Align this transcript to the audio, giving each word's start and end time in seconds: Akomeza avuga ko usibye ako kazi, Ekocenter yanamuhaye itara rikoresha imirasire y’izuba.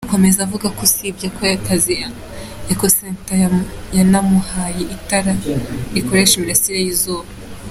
Akomeza 0.07 0.39
avuga 0.43 0.67
ko 0.75 0.81
usibye 0.87 1.25
ako 1.29 1.43
kazi, 1.67 1.95
Ekocenter 2.73 3.39
yanamuhaye 3.97 4.81
itara 4.95 5.31
rikoresha 5.93 6.33
imirasire 6.37 6.79
y’izuba. 6.81 7.29